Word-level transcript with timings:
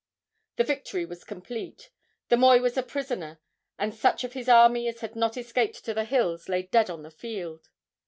The 0.55 0.63
victory 0.63 1.05
was 1.05 1.23
complete. 1.23 1.91
The 2.29 2.35
moi 2.35 2.57
was 2.57 2.75
a 2.75 2.81
prisoner, 2.81 3.39
and 3.77 3.93
such 3.93 4.23
of 4.23 4.33
his 4.33 4.49
army 4.49 4.87
as 4.87 5.01
had 5.01 5.15
not 5.15 5.37
escaped 5.37 5.85
to 5.85 5.93
the 5.93 6.05
hills 6.05 6.49
lay 6.49 6.63
dead 6.63 6.89
on 6.89 7.03
the 7.03 7.11
field. 7.11 7.69